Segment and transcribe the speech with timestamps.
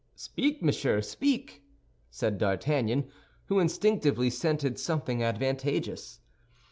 [0.15, 1.63] "Speak, monsieur, speak,"
[2.09, 3.07] said D'Artagnan,
[3.45, 6.21] who instinctively scented something advantageous.